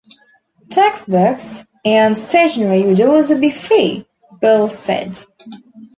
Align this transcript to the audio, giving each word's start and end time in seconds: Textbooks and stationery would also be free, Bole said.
Textbooks 0.71 1.63
and 1.85 2.17
stationery 2.17 2.81
would 2.85 2.99
also 2.99 3.39
be 3.39 3.51
free, 3.51 4.07
Bole 4.41 4.67
said. 4.67 5.19